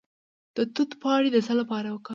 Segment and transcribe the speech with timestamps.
[0.55, 2.09] د توت پاڼې د څه لپاره وکاروم؟